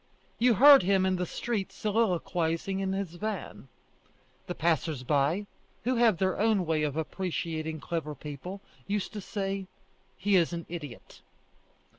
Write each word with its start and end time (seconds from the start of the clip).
You 0.39 0.55
heard 0.55 0.81
him 0.81 1.05
in 1.05 1.17
the 1.17 1.27
street 1.27 1.71
soliloquizing 1.71 2.79
in 2.79 2.91
his 2.91 3.13
van. 3.17 3.67
The 4.47 4.55
passers 4.55 5.03
by, 5.03 5.45
who 5.83 5.97
have 5.97 6.17
their 6.17 6.39
own 6.39 6.65
way 6.65 6.81
of 6.81 6.97
appreciating 6.97 7.81
clever 7.81 8.15
people, 8.15 8.61
used 8.87 9.13
to 9.13 9.21
say: 9.21 9.67
He 10.17 10.37
is 10.37 10.53
an 10.53 10.65
idiot. 10.69 11.21